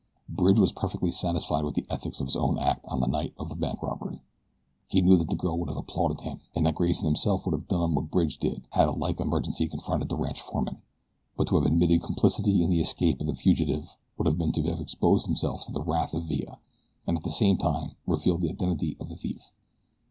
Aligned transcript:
Bridge 0.29 0.59
was 0.59 0.71
perfectly 0.71 1.11
satisfied 1.11 1.63
with 1.63 1.75
the 1.75 1.85
ethics 1.87 2.19
of 2.19 2.25
his 2.25 2.35
own 2.35 2.57
act 2.57 2.87
on 2.87 3.01
the 3.01 3.05
night 3.07 3.35
of 3.37 3.49
the 3.49 3.55
bank 3.55 3.83
robbery. 3.83 4.23
He 4.87 4.99
knew 4.99 5.15
that 5.15 5.29
the 5.29 5.35
girl 5.35 5.59
would 5.59 5.67
have 5.69 5.77
applauded 5.77 6.21
him, 6.21 6.39
and 6.55 6.65
that 6.65 6.73
Grayson 6.73 7.05
himself 7.05 7.45
would 7.45 7.53
have 7.53 7.67
done 7.67 7.93
what 7.93 8.09
Bridge 8.09 8.39
did 8.39 8.63
had 8.71 8.87
a 8.87 8.93
like 8.93 9.19
emergency 9.19 9.67
confronted 9.67 10.09
the 10.09 10.17
ranch 10.17 10.41
foreman; 10.41 10.81
but 11.37 11.49
to 11.49 11.55
have 11.57 11.67
admitted 11.67 12.01
complicity 12.01 12.63
in 12.63 12.71
the 12.71 12.81
escape 12.81 13.21
of 13.21 13.27
the 13.27 13.35
fugitive 13.35 13.95
would 14.17 14.25
have 14.25 14.39
been 14.39 14.53
to 14.53 14.63
have 14.63 14.79
exposed 14.81 15.27
himself 15.27 15.65
to 15.65 15.71
the 15.71 15.83
wrath 15.83 16.15
of 16.15 16.23
Villa, 16.23 16.57
and 17.05 17.15
at 17.15 17.23
the 17.23 17.29
same 17.29 17.57
time 17.59 17.91
revealed 18.07 18.41
the 18.41 18.49
identity 18.49 18.97
of 18.99 19.07
the 19.07 19.15
thief. 19.17 19.51